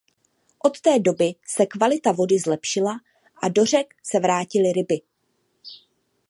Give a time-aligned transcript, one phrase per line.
[0.59, 2.97] Od té doby se kvalita vody zlepšila
[3.43, 5.01] a do řeky se vrátily ryby.